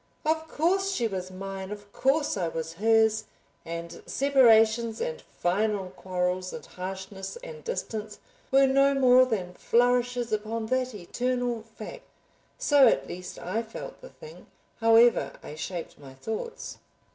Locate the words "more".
8.95-9.25